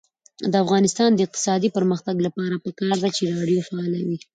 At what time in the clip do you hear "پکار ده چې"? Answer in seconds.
2.65-3.23